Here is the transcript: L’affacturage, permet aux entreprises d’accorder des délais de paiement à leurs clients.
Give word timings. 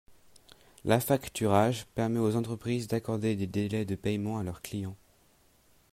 L’affacturage, 0.83 1.85
permet 1.93 2.17
aux 2.17 2.35
entreprises 2.35 2.87
d’accorder 2.87 3.35
des 3.35 3.45
délais 3.45 3.85
de 3.85 3.93
paiement 3.93 4.39
à 4.39 4.43
leurs 4.43 4.63
clients. 4.63 4.97